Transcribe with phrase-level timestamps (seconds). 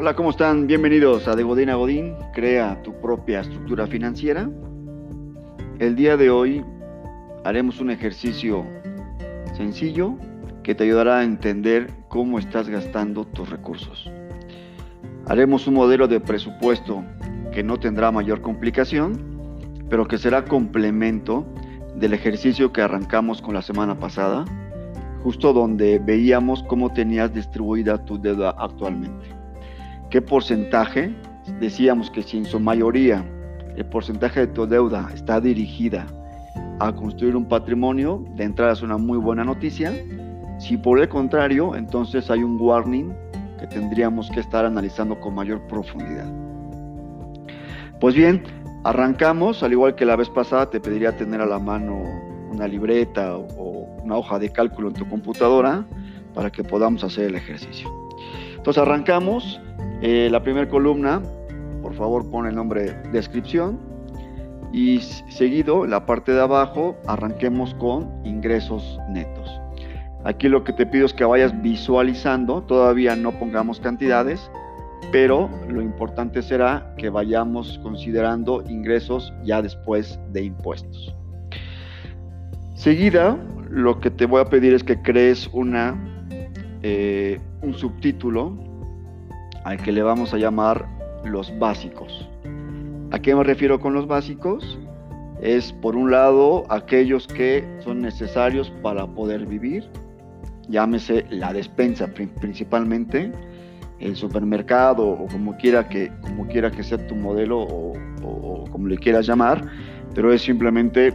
[0.00, 0.68] Hola, ¿cómo están?
[0.68, 4.48] Bienvenidos a De Godín a Godín, crea tu propia estructura financiera.
[5.80, 6.64] El día de hoy
[7.42, 8.64] haremos un ejercicio
[9.56, 10.14] sencillo
[10.62, 14.08] que te ayudará a entender cómo estás gastando tus recursos.
[15.26, 17.02] Haremos un modelo de presupuesto
[17.52, 19.18] que no tendrá mayor complicación,
[19.90, 21.44] pero que será complemento
[21.96, 24.44] del ejercicio que arrancamos con la semana pasada,
[25.24, 29.37] justo donde veíamos cómo tenías distribuida tu deuda actualmente
[30.10, 31.14] qué porcentaje,
[31.60, 33.24] decíamos que si en su mayoría
[33.76, 36.06] el porcentaje de tu deuda está dirigida
[36.80, 39.92] a construir un patrimonio, de entrada es una muy buena noticia.
[40.58, 43.12] Si por el contrario, entonces hay un warning
[43.58, 46.32] que tendríamos que estar analizando con mayor profundidad.
[48.00, 48.42] Pues bien,
[48.84, 52.02] arrancamos, al igual que la vez pasada, te pediría tener a la mano
[52.50, 55.84] una libreta o una hoja de cálculo en tu computadora
[56.34, 57.88] para que podamos hacer el ejercicio.
[58.56, 59.60] Entonces arrancamos
[60.00, 61.20] eh, la primera columna,
[61.82, 63.78] por favor pon el nombre descripción
[64.72, 69.60] y seguido la parte de abajo arranquemos con ingresos netos.
[70.24, 74.50] Aquí lo que te pido es que vayas visualizando, todavía no pongamos cantidades,
[75.10, 81.14] pero lo importante será que vayamos considerando ingresos ya después de impuestos.
[82.74, 83.38] Seguida,
[83.70, 85.96] lo que te voy a pedir es que crees una,
[86.82, 88.67] eh, un subtítulo
[89.68, 90.86] al que le vamos a llamar
[91.24, 92.26] los básicos.
[93.10, 94.78] ¿A qué me refiero con los básicos?
[95.42, 99.86] Es por un lado aquellos que son necesarios para poder vivir,
[100.70, 102.06] llámese la despensa
[102.40, 103.30] principalmente,
[104.00, 107.92] el supermercado o como quiera que, como quiera que sea tu modelo o,
[108.24, 109.62] o como le quieras llamar,
[110.14, 111.12] pero es simplemente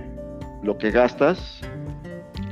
[0.61, 1.59] lo que gastas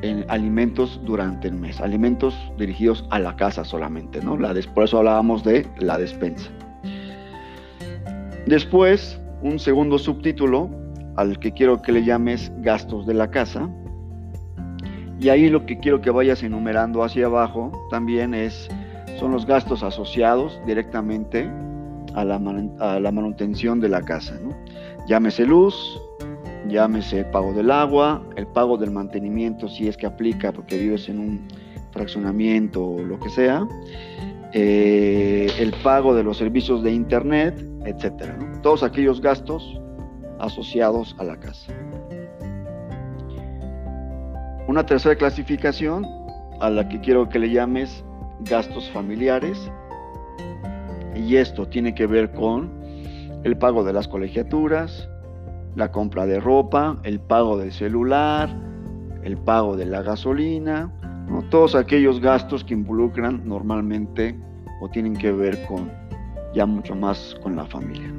[0.01, 4.37] en alimentos durante el mes, alimentos dirigidos a la casa solamente, ¿no?
[4.37, 6.49] La, por eso hablábamos de la despensa.
[8.45, 10.69] Después, un segundo subtítulo
[11.15, 13.69] al que quiero que le llames gastos de la casa.
[15.19, 18.69] Y ahí lo que quiero que vayas enumerando hacia abajo también es,
[19.19, 21.49] son los gastos asociados directamente
[22.15, 22.41] a la,
[22.79, 24.39] a la manutención de la casa.
[25.07, 25.75] Llámese luz,
[26.67, 31.09] llámese el pago del agua, el pago del mantenimiento si es que aplica porque vives
[31.09, 31.47] en un
[31.91, 33.67] fraccionamiento o lo que sea,
[34.53, 38.37] eh, el pago de los servicios de internet, etcétera.
[38.61, 39.81] Todos aquellos gastos
[40.39, 41.73] asociados a la casa.
[44.67, 46.05] Una tercera clasificación
[46.59, 48.03] a la que quiero que le llames
[48.41, 49.71] gastos familiares.
[51.15, 52.71] Y esto tiene que ver con
[53.43, 55.09] el pago de las colegiaturas,
[55.75, 58.49] la compra de ropa, el pago del celular,
[59.23, 60.91] el pago de la gasolina,
[61.49, 64.37] todos aquellos gastos que involucran normalmente
[64.81, 65.91] o tienen que ver con
[66.53, 68.11] ya mucho más con la familia.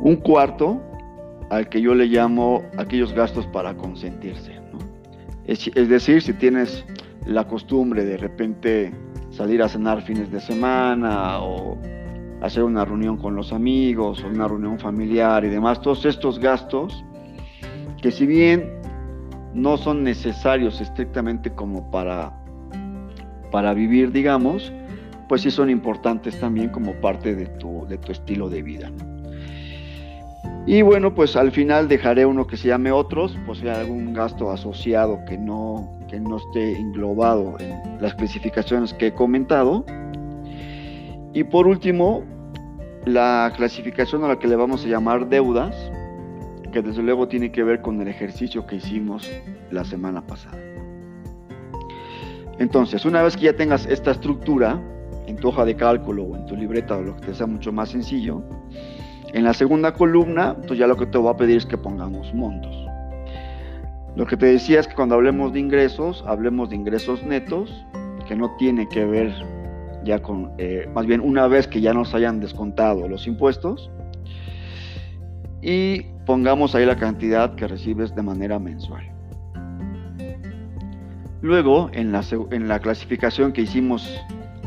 [0.00, 0.80] Un cuarto
[1.50, 4.58] al que yo le llamo aquellos gastos para consentirse.
[5.44, 6.84] Es, decir, si tienes
[7.26, 8.94] la costumbre de repente
[9.30, 11.76] salir a cenar fines de semana o
[12.40, 17.04] hacer una reunión con los amigos, una reunión familiar y demás, todos estos gastos
[18.00, 18.80] que si bien
[19.54, 22.32] no son necesarios estrictamente como para,
[23.50, 24.72] para vivir, digamos,
[25.28, 28.90] pues sí son importantes también como parte de tu, de tu estilo de vida.
[30.66, 34.12] Y bueno, pues al final dejaré uno que se llame otros, pues si hay algún
[34.12, 39.84] gasto asociado que no, que no esté englobado en las clasificaciones que he comentado.
[41.32, 42.24] Y por último,
[43.04, 45.76] la clasificación a la que le vamos a llamar deudas,
[46.72, 49.30] que desde luego tiene que ver con el ejercicio que hicimos
[49.70, 50.58] la semana pasada.
[52.58, 54.80] Entonces, una vez que ya tengas esta estructura
[55.26, 57.72] en tu hoja de cálculo o en tu libreta o lo que te sea mucho
[57.72, 58.42] más sencillo,
[59.32, 62.34] en la segunda columna, pues ya lo que te voy a pedir es que pongamos
[62.34, 62.76] montos.
[64.16, 67.86] Lo que te decía es que cuando hablemos de ingresos, hablemos de ingresos netos,
[68.26, 69.32] que no tiene que ver
[70.04, 73.90] ya con, eh, más bien una vez que ya nos hayan descontado los impuestos,
[75.62, 79.04] y pongamos ahí la cantidad que recibes de manera mensual.
[81.42, 84.20] Luego, en la, en la clasificación que hicimos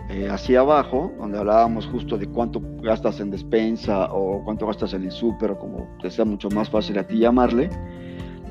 [0.09, 5.03] eh, hacia abajo, donde hablábamos justo de cuánto gastas en despensa o cuánto gastas en
[5.03, 7.69] el súper, o como te sea mucho más fácil a ti llamarle,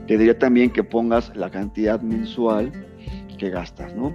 [0.07, 2.73] te diría también que pongas la cantidad mensual
[3.39, 4.15] que gastas, ¿no?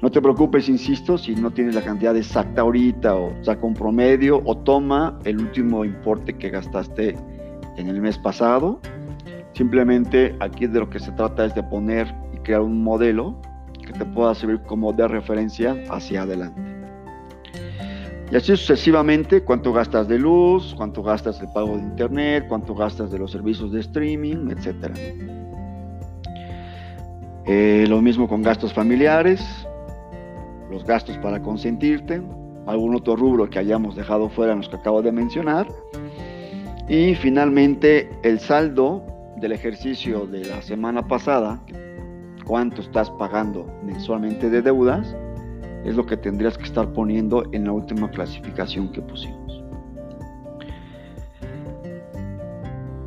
[0.00, 4.40] No te preocupes, insisto, si no tienes la cantidad exacta ahorita o saca un promedio
[4.44, 7.16] o toma el último importe que gastaste
[7.76, 8.80] en el mes pasado.
[9.54, 13.40] Simplemente aquí de lo que se trata es de poner y crear un modelo
[13.84, 16.62] que te pueda servir como de referencia hacia adelante.
[18.30, 23.10] Y así sucesivamente, cuánto gastas de luz, cuánto gastas de pago de internet, cuánto gastas
[23.10, 24.94] de los servicios de streaming, etc.
[27.46, 29.67] Eh, lo mismo con gastos familiares,
[30.70, 32.22] los gastos para consentirte,
[32.66, 35.66] algún otro rubro que hayamos dejado fuera los que acabo de mencionar.
[36.88, 39.02] Y finalmente el saldo
[39.40, 41.60] del ejercicio de la semana pasada,
[42.44, 45.14] cuánto estás pagando mensualmente de deudas,
[45.84, 49.62] es lo que tendrías que estar poniendo en la última clasificación que pusimos.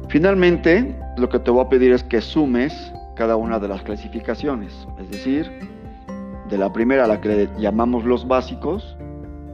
[0.09, 4.87] Finalmente, lo que te voy a pedir es que sumes cada una de las clasificaciones,
[4.99, 5.70] es decir,
[6.51, 8.97] de la primera la que llamamos los básicos,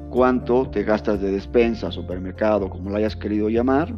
[0.10, 3.94] cuánto te gastas de despensa, supermercado, como lo hayas querido llamar.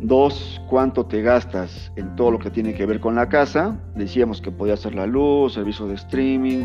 [0.00, 3.78] Dos, cuánto te gastas en todo lo que tiene que ver con la casa.
[3.94, 6.64] Decíamos que podía ser la luz, servicios de streaming,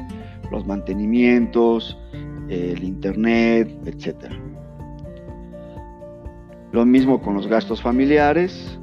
[0.52, 1.96] los mantenimientos,
[2.50, 4.34] el internet, etc.
[6.72, 8.80] Lo mismo con los gastos familiares.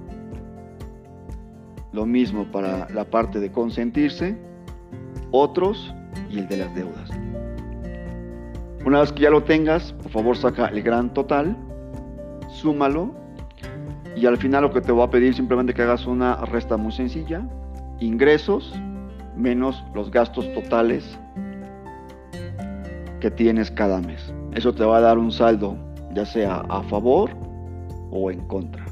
[1.93, 4.54] Lo mismo para la parte de consentirse.
[5.37, 5.93] Otros
[6.31, 7.11] y el de las deudas.
[8.87, 11.57] Una vez que ya lo tengas, por favor saca el gran total,
[12.49, 13.13] súmalo
[14.15, 16.93] y al final lo que te voy a pedir simplemente que hagas una resta muy
[16.93, 17.43] sencilla,
[17.99, 18.73] ingresos
[19.37, 21.19] menos los gastos totales
[23.19, 24.33] que tienes cada mes.
[24.53, 25.77] Eso te va a dar un saldo
[26.13, 27.31] ya sea a favor
[28.13, 28.85] o en contra.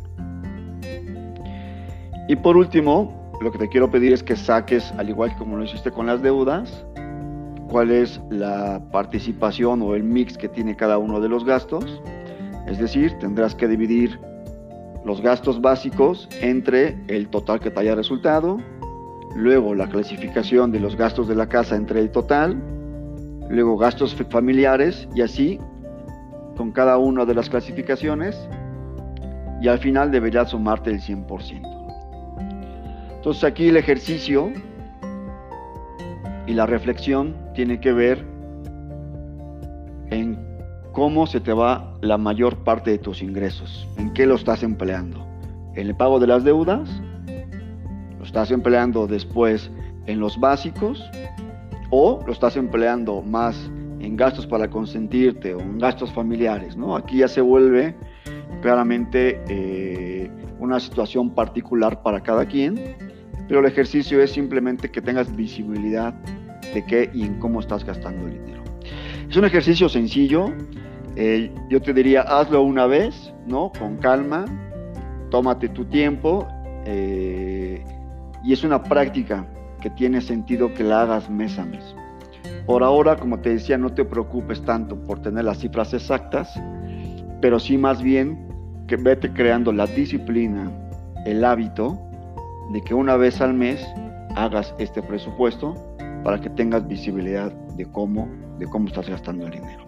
[2.29, 5.57] Y por último, lo que te quiero pedir es que saques, al igual que como
[5.57, 6.87] lo hiciste con las deudas,
[7.69, 12.03] cuál es la participación o el mix que tiene cada uno de los gastos.
[12.67, 14.21] Es decir, tendrás que dividir
[15.05, 18.59] los gastos básicos entre el total que te haya resultado,
[19.35, 22.63] luego la clasificación de los gastos de la casa entre el total,
[23.49, 25.59] luego gastos familiares y así
[26.57, 28.39] con cada una de las clasificaciones
[29.61, 31.82] y al final deberías sumarte el 100%.
[33.23, 34.53] Entonces aquí el ejercicio
[36.49, 38.27] y la reflexión tiene que ver
[40.11, 40.37] en
[40.91, 45.25] cómo se te va la mayor parte de tus ingresos, en qué lo estás empleando.
[45.77, 46.91] En el pago de las deudas,
[48.19, 49.71] lo estás empleando después
[50.07, 51.09] en los básicos
[51.91, 53.71] o lo estás empleando más
[54.01, 56.77] en gastos para consentirte o en gastos familiares.
[56.77, 56.97] ¿no?
[56.97, 57.95] Aquí ya se vuelve
[58.63, 60.29] claramente eh,
[60.59, 63.12] una situación particular para cada quien,
[63.49, 66.15] pero el ejercicio es simplemente que tengas visibilidad
[66.75, 68.63] de qué y en cómo estás gastando el dinero.
[69.29, 70.53] Es un ejercicio sencillo.
[71.17, 73.73] Eh, yo te diría, hazlo una vez, ¿no?
[73.79, 74.45] Con calma,
[75.31, 76.47] tómate tu tiempo
[76.85, 77.85] eh,
[78.45, 79.47] y es una práctica
[79.81, 81.95] que tiene sentido que la hagas mes a mes.
[82.67, 86.53] Por ahora, como te decía, no te preocupes tanto por tener las cifras exactas,
[87.41, 88.49] pero sí más bien
[88.87, 90.71] que vete creando la disciplina,
[91.27, 91.99] el hábito
[92.73, 93.87] de que una vez al mes
[94.35, 95.75] hagas este presupuesto
[96.25, 98.29] para que tengas visibilidad de cómo,
[98.59, 99.85] de cómo estás gastando el dinero.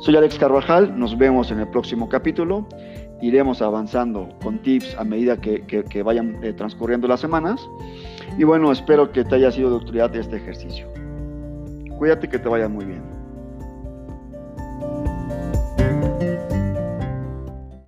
[0.00, 2.66] Soy Alex Carvajal, nos vemos en el próximo capítulo.
[3.20, 7.60] Iremos avanzando con tips a medida que, vayan eh, transcurriendo las semanas.
[8.36, 10.86] Y bueno, espero que te haya sido de utilidad este ejercicio.
[11.98, 13.17] Cuídate que te vaya muy bien.